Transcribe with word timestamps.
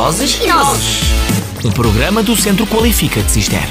Vozes 0.00 0.38
e 0.40 0.46
Nozes. 0.46 1.00
Um 1.64 1.72
programa 1.72 2.22
do 2.22 2.36
Centro 2.36 2.64
Qualifica 2.68 3.20
de 3.20 3.32
Cister. 3.32 3.68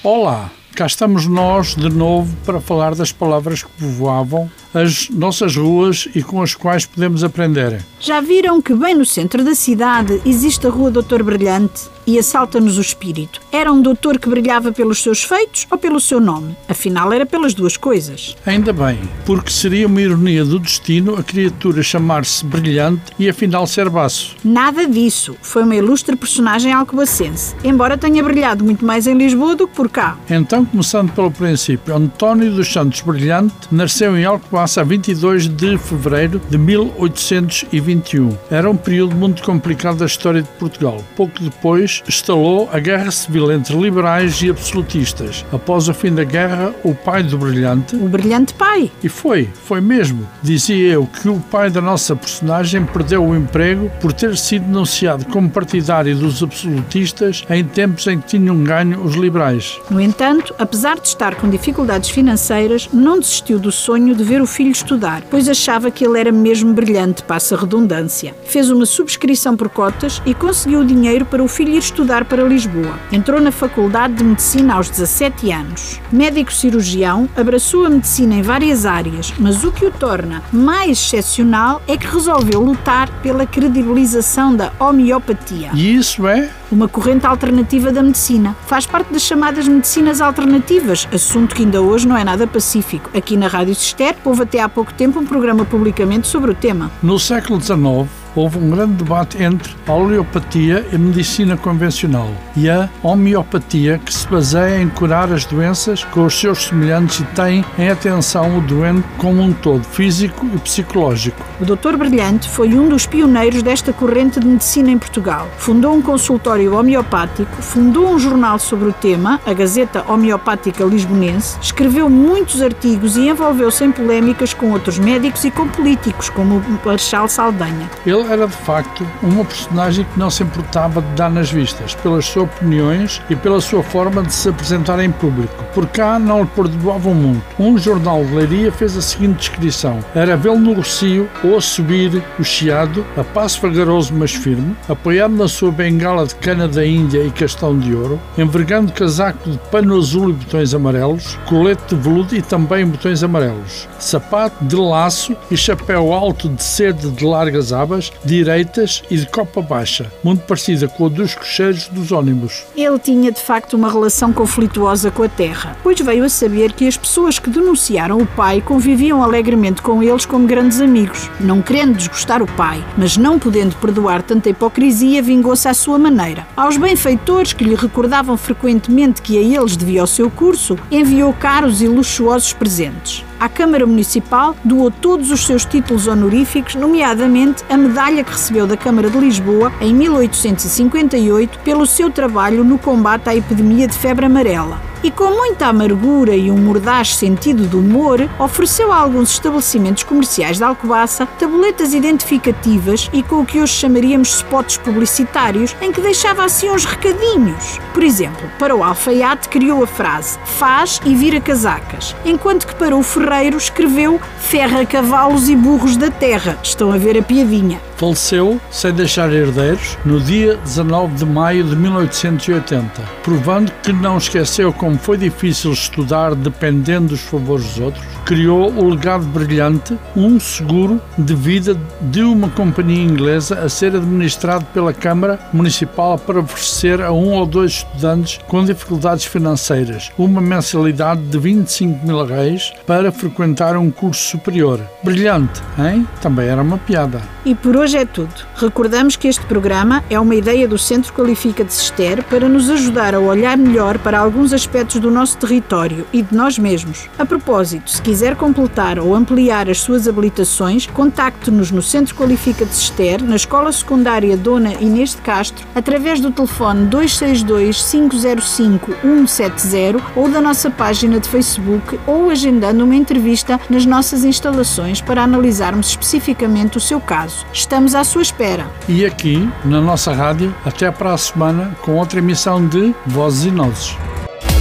Olá, 0.00 0.48
cá 0.74 0.86
estamos 0.86 1.26
nós 1.26 1.74
de 1.76 1.88
novo 1.88 2.36
para 2.44 2.60
falar 2.60 2.94
das 2.94 3.12
palavras 3.12 3.62
que 3.62 3.70
povoavam 3.78 4.50
as 4.74 5.08
nossas 5.08 5.56
ruas 5.56 6.08
e 6.14 6.22
com 6.22 6.42
as 6.42 6.54
quais 6.54 6.84
podemos 6.84 7.22
aprender. 7.22 7.80
Já 8.00 8.20
viram 8.20 8.60
que 8.60 8.74
bem 8.74 8.94
no 8.94 9.06
centro 9.06 9.44
da 9.44 9.54
cidade 9.54 10.20
existe 10.26 10.66
a 10.66 10.70
Rua 10.70 10.90
Doutor 10.90 11.22
Brilhante 11.22 11.82
e 12.06 12.18
assalta-nos 12.18 12.76
o 12.76 12.80
espírito? 12.80 13.40
Era 13.52 13.72
um 13.72 13.80
doutor 13.80 14.18
que 14.18 14.28
brilhava 14.28 14.72
pelos 14.72 15.02
seus 15.02 15.22
feitos 15.22 15.66
ou 15.70 15.78
pelo 15.78 16.00
seu 16.00 16.20
nome? 16.20 16.56
Afinal, 16.68 17.12
era 17.12 17.24
pelas 17.24 17.54
duas 17.54 17.76
coisas. 17.76 18.36
Ainda 18.44 18.72
bem, 18.72 18.98
porque 19.24 19.50
seria 19.50 19.86
uma 19.86 20.00
ironia 20.00 20.44
do 20.44 20.58
destino 20.58 21.14
a 21.16 21.22
criatura 21.22 21.82
chamar-se 21.82 22.44
Brilhante 22.44 23.12
e 23.18 23.28
afinal 23.28 23.66
ser 23.66 23.88
baço. 23.88 24.36
Nada 24.44 24.86
disso. 24.86 25.36
Foi 25.40 25.62
uma 25.62 25.76
ilustre 25.76 26.16
personagem 26.16 26.72
alcobacense, 26.72 27.54
embora 27.62 27.96
tenha 27.96 28.22
brilhado 28.22 28.64
muito 28.64 28.84
mais 28.84 29.06
em 29.06 29.16
Lisboa 29.16 29.54
do 29.54 29.68
que 29.68 29.74
por 29.74 29.88
cá. 29.88 30.18
Então, 30.28 30.63
começando 30.64 31.12
pelo 31.12 31.30
princípio, 31.30 31.94
António 31.94 32.52
dos 32.52 32.72
Santos 32.72 33.00
Brilhante 33.00 33.54
nasceu 33.70 34.16
em 34.16 34.24
Alcobaça 34.24 34.80
a 34.80 34.84
22 34.84 35.48
de 35.48 35.78
fevereiro 35.78 36.40
de 36.48 36.58
1821. 36.58 38.36
Era 38.50 38.70
um 38.70 38.76
período 38.76 39.14
muito 39.14 39.42
complicado 39.42 39.98
da 39.98 40.06
história 40.06 40.42
de 40.42 40.48
Portugal. 40.58 41.02
Pouco 41.16 41.42
depois, 41.42 42.02
estalou 42.08 42.68
a 42.72 42.78
Guerra 42.78 43.10
Civil 43.10 43.52
entre 43.52 43.76
liberais 43.76 44.40
e 44.42 44.50
absolutistas. 44.50 45.44
Após 45.52 45.88
o 45.88 45.94
fim 45.94 46.14
da 46.14 46.24
guerra, 46.24 46.74
o 46.82 46.94
pai 46.94 47.22
do 47.22 47.38
Brilhante... 47.38 47.96
O 47.96 48.08
brilhante 48.08 48.54
pai. 48.54 48.90
E 49.02 49.08
foi, 49.08 49.48
foi 49.64 49.80
mesmo. 49.80 50.26
Dizia 50.42 50.92
eu 50.92 51.06
que 51.06 51.28
o 51.28 51.40
pai 51.40 51.70
da 51.70 51.80
nossa 51.80 52.14
personagem 52.16 52.84
perdeu 52.84 53.24
o 53.24 53.36
emprego 53.36 53.90
por 54.00 54.12
ter 54.12 54.36
sido 54.36 54.66
denunciado 54.66 55.26
como 55.26 55.50
partidário 55.50 56.16
dos 56.16 56.42
absolutistas 56.42 57.44
em 57.50 57.64
tempos 57.64 58.06
em 58.06 58.20
que 58.20 58.28
tinham 58.28 58.62
ganho 58.64 59.02
os 59.02 59.14
liberais. 59.14 59.78
No 59.90 60.00
entanto, 60.00 60.53
apesar 60.58 60.98
de 60.98 61.08
estar 61.08 61.34
com 61.34 61.48
dificuldades 61.48 62.10
financeiras, 62.10 62.88
não 62.92 63.18
desistiu 63.18 63.58
do 63.58 63.72
sonho 63.72 64.14
de 64.14 64.24
ver 64.24 64.40
o 64.40 64.46
filho 64.46 64.70
estudar, 64.70 65.22
pois 65.30 65.48
achava 65.48 65.90
que 65.90 66.04
ele 66.04 66.18
era 66.18 66.32
mesmo 66.32 66.72
brilhante, 66.72 67.22
passa 67.22 67.56
redundância. 67.56 68.34
Fez 68.44 68.70
uma 68.70 68.86
subscrição 68.86 69.56
por 69.56 69.68
cotas 69.68 70.22
e 70.26 70.34
conseguiu 70.34 70.80
o 70.80 70.84
dinheiro 70.84 71.24
para 71.24 71.42
o 71.42 71.48
filho 71.48 71.72
ir 71.72 71.78
estudar 71.78 72.24
para 72.24 72.42
Lisboa. 72.44 72.98
Entrou 73.12 73.40
na 73.40 73.52
Faculdade 73.52 74.14
de 74.14 74.24
Medicina 74.24 74.74
aos 74.74 74.88
17 74.88 75.50
anos. 75.52 76.00
Médico 76.12 76.52
cirurgião, 76.52 77.28
abraçou 77.36 77.86
a 77.86 77.90
medicina 77.90 78.34
em 78.34 78.42
várias 78.42 78.86
áreas, 78.86 79.32
mas 79.38 79.64
o 79.64 79.72
que 79.72 79.84
o 79.84 79.90
torna 79.90 80.42
mais 80.52 80.98
excepcional 80.98 81.82
é 81.86 81.96
que 81.96 82.06
resolveu 82.06 82.60
lutar 82.60 83.10
pela 83.22 83.46
credibilização 83.46 84.54
da 84.54 84.72
homeopatia. 84.78 85.70
E 85.74 85.94
isso 85.96 86.26
é? 86.26 86.50
Uma 86.70 86.88
corrente 86.88 87.26
alternativa 87.26 87.92
da 87.92 88.02
medicina. 88.02 88.56
Faz 88.66 88.86
parte 88.86 89.12
das 89.12 89.22
chamadas 89.22 89.68
medicinas 89.68 90.20
alternativas, 90.20 91.06
assunto 91.12 91.54
que 91.54 91.62
ainda 91.62 91.82
hoje 91.82 92.08
não 92.08 92.16
é 92.16 92.24
nada 92.24 92.46
pacífico. 92.46 93.10
Aqui 93.16 93.36
na 93.36 93.48
Rádio 93.48 93.74
Cister 93.74 94.16
houve 94.24 94.42
até 94.42 94.60
há 94.60 94.68
pouco 94.68 94.92
tempo 94.94 95.20
um 95.20 95.26
programa 95.26 95.64
publicamente 95.64 96.26
sobre 96.26 96.50
o 96.50 96.54
tema. 96.54 96.90
No 97.02 97.18
século 97.18 97.60
XIX, 97.60 98.08
houve 98.34 98.58
um 98.58 98.70
grande 98.70 98.94
debate 98.94 99.42
entre 99.42 99.74
a 99.86 99.92
homeopatia 99.92 100.86
e 100.90 100.96
a 100.96 100.98
medicina 100.98 101.56
convencional 101.56 102.30
e 102.56 102.68
a 102.68 102.88
homeopatia, 103.02 104.00
que 104.04 104.12
se 104.12 104.26
baseia 104.28 104.80
em 104.80 104.88
curar 104.88 105.32
as 105.32 105.44
doenças 105.44 106.04
com 106.04 106.24
os 106.24 106.38
seus 106.38 106.66
semelhantes 106.66 107.20
e 107.20 107.24
tem 107.34 107.64
em 107.78 107.88
atenção 107.88 108.58
o 108.58 108.60
doente 108.60 109.04
como 109.18 109.42
um 109.42 109.52
todo, 109.52 109.84
físico 109.84 110.46
e 110.54 110.58
psicológico. 110.58 111.42
O 111.60 111.64
Dr. 111.64 111.96
Brilhante 111.96 112.48
foi 112.48 112.74
um 112.74 112.88
dos 112.88 113.06
pioneiros 113.06 113.62
desta 113.62 113.92
corrente 113.92 114.40
de 114.40 114.46
medicina 114.46 114.90
em 114.90 114.98
Portugal. 114.98 115.48
Fundou 115.56 115.94
um 115.94 116.02
consultório 116.02 116.76
homeopático, 116.76 117.62
fundou 117.62 118.08
um 118.08 118.18
jornal 118.18 118.58
sobre 118.58 118.88
o 118.88 118.92
tema, 118.92 119.40
a 119.46 119.52
Gazeta 119.52 120.04
Homeopática 120.08 120.84
Lisbonense, 120.84 121.56
escreveu 121.60 122.08
muitos 122.08 122.60
artigos 122.60 123.16
e 123.16 123.28
envolveu-se 123.28 123.84
em 123.84 123.92
polémicas 123.92 124.52
com 124.52 124.70
outros 124.72 124.98
médicos 124.98 125.44
e 125.44 125.50
com 125.50 125.68
políticos, 125.68 126.28
como 126.28 126.56
o 126.56 126.80
Marchal 126.84 127.28
Saldanha. 127.28 127.88
Ele 128.04 128.23
era 128.30 128.46
de 128.46 128.56
facto 128.56 129.06
uma 129.22 129.44
personagem 129.44 130.04
que 130.04 130.18
não 130.18 130.30
se 130.30 130.42
importava 130.42 131.00
de 131.02 131.08
dar 131.14 131.30
nas 131.30 131.50
vistas, 131.50 131.94
pelas 131.94 132.24
suas 132.24 132.44
opiniões 132.44 133.22
e 133.30 133.36
pela 133.36 133.60
sua 133.60 133.82
forma 133.82 134.22
de 134.22 134.32
se 134.32 134.48
apresentar 134.48 135.00
em 135.00 135.10
público. 135.10 135.64
Por 135.74 135.86
cá 135.86 136.18
não 136.18 136.42
lhe 136.42 136.48
perdoavam 136.48 137.14
muito. 137.14 137.42
Um 137.58 137.78
jornal 137.78 138.24
de 138.24 138.34
Leiria 138.34 138.72
fez 138.72 138.96
a 138.96 139.02
seguinte 139.02 139.38
descrição: 139.38 139.98
era 140.14 140.36
vê-lo 140.36 140.58
no 140.58 140.74
Rocio 140.74 141.28
ou 141.42 141.56
a 141.56 141.60
subir 141.60 142.22
o 142.38 142.44
Chiado, 142.44 143.04
a 143.16 143.24
passo 143.24 143.60
vagaroso 143.60 144.12
mas 144.14 144.32
firme, 144.32 144.76
apoiado 144.88 145.34
na 145.34 145.48
sua 145.48 145.70
bengala 145.70 146.26
de 146.26 146.34
cana 146.36 146.68
da 146.68 146.84
Índia 146.84 147.22
e 147.22 147.30
castão 147.30 147.78
de 147.78 147.94
ouro, 147.94 148.20
envergando 148.36 148.92
casaco 148.92 149.50
de 149.50 149.58
pano 149.70 149.96
azul 149.96 150.30
e 150.30 150.32
botões 150.32 150.74
amarelos, 150.74 151.38
colete 151.46 151.94
de 151.94 152.00
veludo 152.00 152.36
e 152.36 152.42
também 152.42 152.86
botões 152.86 153.22
amarelos, 153.22 153.88
sapato 153.98 154.64
de 154.64 154.76
laço 154.76 155.36
e 155.50 155.56
chapéu 155.56 156.12
alto 156.12 156.48
de 156.48 156.62
seda 156.62 157.08
de 157.08 157.24
largas 157.24 157.72
abas, 157.72 158.12
direitas 158.24 159.02
e 159.10 159.16
de 159.16 159.26
copa 159.26 159.62
baixa, 159.62 160.10
muito 160.22 160.42
parecida 160.44 160.88
com 160.88 161.06
a 161.06 161.08
dos 161.08 161.34
cocheiros 161.34 161.88
dos 161.88 162.12
ônibus. 162.12 162.64
Ele 162.76 162.98
tinha 162.98 163.30
de 163.30 163.40
facto 163.40 163.74
uma 163.74 163.90
relação 163.90 164.32
conflituosa 164.32 165.10
com 165.10 165.22
a 165.22 165.28
terra, 165.28 165.76
pois 165.82 165.98
veio 166.00 166.24
a 166.24 166.28
saber 166.28 166.72
que 166.72 166.86
as 166.86 166.96
pessoas 166.96 167.38
que 167.38 167.50
denunciaram 167.50 168.18
o 168.18 168.26
pai 168.26 168.60
conviviam 168.60 169.22
alegremente 169.22 169.82
com 169.82 170.02
eles 170.02 170.26
como 170.26 170.46
grandes 170.46 170.80
amigos, 170.80 171.30
não 171.40 171.62
querendo 171.62 171.96
desgostar 171.96 172.42
o 172.42 172.46
pai, 172.46 172.84
mas 172.96 173.16
não 173.16 173.38
podendo 173.38 173.76
perdoar 173.76 174.22
tanta 174.22 174.50
hipocrisia, 174.50 175.22
vingou-se 175.22 175.68
à 175.68 175.74
sua 175.74 175.98
maneira. 175.98 176.46
Aos 176.56 176.76
benfeitores 176.76 177.52
que 177.52 177.64
lhe 177.64 177.74
recordavam 177.74 178.36
frequentemente 178.36 179.22
que 179.22 179.38
a 179.38 179.40
eles 179.40 179.76
devia 179.76 180.02
o 180.02 180.06
seu 180.06 180.30
curso, 180.30 180.78
enviou 180.90 181.32
caros 181.32 181.80
e 181.80 181.88
luxuosos 181.88 182.52
presentes. 182.52 183.24
À 183.38 183.48
Câmara 183.48 183.84
Municipal 183.84 184.56
doou 184.64 184.90
todos 184.90 185.30
os 185.30 185.44
seus 185.44 185.64
títulos 185.64 186.06
honoríficos, 186.06 186.74
nomeadamente 186.74 187.64
a 187.68 187.76
medalha 187.76 188.24
que 188.24 188.32
recebeu 188.32 188.66
da 188.66 188.76
Câmara 188.76 189.10
de 189.10 189.18
Lisboa 189.18 189.72
em 189.80 189.92
1858 189.92 191.58
pelo 191.60 191.86
seu 191.86 192.10
trabalho 192.10 192.64
no 192.64 192.78
combate 192.78 193.28
à 193.28 193.36
epidemia 193.36 193.88
de 193.88 193.94
febre 193.94 194.26
amarela. 194.26 194.93
E 195.04 195.10
com 195.10 195.28
muita 195.36 195.66
amargura 195.66 196.34
e 196.34 196.50
um 196.50 196.56
mordaz 196.56 197.14
sentido 197.16 197.66
de 197.66 197.76
humor, 197.76 198.26
ofereceu 198.38 198.90
a 198.90 198.96
alguns 198.96 199.32
estabelecimentos 199.32 200.02
comerciais 200.02 200.56
de 200.56 200.64
Alcobaça 200.64 201.26
tabuletas 201.38 201.92
identificativas 201.92 203.10
e 203.12 203.22
com 203.22 203.42
o 203.42 203.44
que 203.44 203.60
hoje 203.60 203.74
chamaríamos 203.74 204.36
spots 204.36 204.78
publicitários, 204.78 205.76
em 205.82 205.92
que 205.92 206.00
deixava 206.00 206.42
assim 206.42 206.70
uns 206.70 206.86
recadinhos. 206.86 207.78
Por 207.92 208.02
exemplo, 208.02 208.50
para 208.58 208.74
o 208.74 208.82
alfaiate 208.82 209.50
criou 209.50 209.82
a 209.82 209.86
frase 209.86 210.38
faz 210.46 210.98
e 211.04 211.14
vira 211.14 211.38
casacas, 211.38 212.16
enquanto 212.24 212.66
que 212.66 212.74
para 212.74 212.96
o 212.96 213.02
ferreiro 213.02 213.58
escreveu 213.58 214.18
ferra 214.38 214.86
cavalos 214.86 215.50
e 215.50 215.54
burros 215.54 215.98
da 215.98 216.10
terra. 216.10 216.58
Estão 216.62 216.90
a 216.90 216.96
ver 216.96 217.18
a 217.18 217.22
piadinha. 217.22 217.78
Faleceu, 217.96 218.60
sem 218.70 218.92
deixar 218.92 219.32
herdeiros, 219.32 219.96
no 220.04 220.20
dia 220.20 220.56
19 220.56 221.14
de 221.14 221.26
maio 221.26 221.64
de 221.64 221.76
1880, 221.76 223.02
provando 223.22 223.72
que 223.82 223.92
não 223.92 224.18
esqueceu 224.18 224.72
como 224.72 224.98
foi 224.98 225.16
difícil 225.16 225.72
estudar 225.72 226.34
dependendo 226.34 227.08
dos 227.08 227.20
favores 227.20 227.64
dos 227.66 227.78
outros, 227.78 228.04
criou 228.24 228.72
o 228.72 228.88
legado 228.88 229.24
brilhante, 229.26 229.98
um 230.16 230.40
seguro 230.40 231.00
de 231.18 231.34
vida 231.34 231.76
de 232.00 232.22
uma 232.22 232.48
companhia 232.48 233.02
inglesa 233.02 233.60
a 233.60 233.68
ser 233.68 233.94
administrado 233.94 234.64
pela 234.72 234.92
Câmara 234.92 235.38
Municipal 235.52 236.18
para 236.18 236.40
oferecer 236.40 237.02
a 237.02 237.12
um 237.12 237.32
ou 237.32 237.46
dois 237.46 237.72
estudantes 237.72 238.40
com 238.48 238.64
dificuldades 238.64 239.24
financeiras 239.24 240.10
uma 240.18 240.40
mensalidade 240.40 241.22
de 241.22 241.38
25 241.38 242.06
mil 242.06 242.24
reais 242.24 242.72
para 242.86 243.12
frequentar 243.12 243.76
um 243.76 243.90
curso 243.90 244.30
superior. 244.30 244.80
Brilhante, 245.02 245.62
hein? 245.78 246.06
Também 246.20 246.48
era 246.48 246.62
uma 246.62 246.78
piada. 246.78 247.20
E 247.44 247.54
por 247.54 247.76
hoje 247.84 247.98
é 247.98 248.04
tudo. 248.06 248.32
Recordamos 248.56 249.14
que 249.14 249.28
este 249.28 249.44
programa 249.44 250.02
é 250.08 250.18
uma 250.18 250.34
ideia 250.34 250.66
do 250.66 250.78
Centro 250.78 251.12
Qualifica 251.12 251.62
de 251.62 251.70
Cister 251.70 252.24
para 252.24 252.48
nos 252.48 252.70
ajudar 252.70 253.14
a 253.14 253.20
olhar 253.20 253.58
melhor 253.58 253.98
para 253.98 254.18
alguns 254.18 254.54
aspectos 254.54 254.98
do 254.98 255.10
nosso 255.10 255.36
território 255.36 256.06
e 256.10 256.22
de 256.22 256.34
nós 256.34 256.58
mesmos. 256.58 257.10
A 257.18 257.26
propósito, 257.26 257.90
se 257.90 258.00
quiser 258.00 258.36
completar 258.36 258.98
ou 258.98 259.14
ampliar 259.14 259.68
as 259.68 259.80
suas 259.80 260.08
habilitações, 260.08 260.86
contacte-nos 260.86 261.70
no 261.70 261.82
Centro 261.82 262.14
Qualifica 262.14 262.64
de 262.64 262.74
Cister, 262.74 263.22
na 263.22 263.36
Escola 263.36 263.70
Secundária 263.70 264.34
Dona 264.34 264.72
Inês 264.80 265.10
de 265.10 265.18
Castro, 265.18 265.66
através 265.74 266.20
do 266.20 266.30
telefone 266.30 266.86
262 266.86 267.82
505 267.90 268.92
170 269.26 270.02
ou 270.16 270.30
da 270.30 270.40
nossa 270.40 270.70
página 270.70 271.20
de 271.20 271.28
Facebook 271.28 272.00
ou 272.06 272.30
agendando 272.30 272.82
uma 272.82 272.96
entrevista 272.96 273.60
nas 273.68 273.84
nossas 273.84 274.24
instalações 274.24 275.02
para 275.02 275.22
analisarmos 275.22 275.88
especificamente 275.88 276.78
o 276.78 276.80
seu 276.80 276.98
caso. 276.98 277.44
Estamos 277.74 277.96
à 277.96 278.04
sua 278.04 278.22
espera. 278.22 278.70
E 278.88 279.04
aqui, 279.04 279.50
na 279.64 279.80
nossa 279.80 280.12
rádio, 280.12 280.54
até 280.64 280.92
para 280.92 281.12
a 281.12 281.18
semana 281.18 281.76
com 281.82 281.96
outra 281.96 282.20
emissão 282.20 282.64
de 282.64 282.94
Vozes 283.04 283.46
e 283.46 283.50
Nozes. 283.50 283.96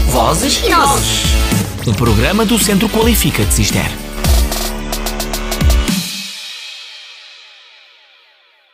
Vozes 0.07 0.63
e 0.65 0.69
Nozes. 0.69 1.23
Um 1.85 1.93
programa 1.93 2.43
do 2.43 2.57
Centro 2.57 2.89
Qualifica 2.89 3.45
de 3.45 3.53
Cister. 3.53 4.02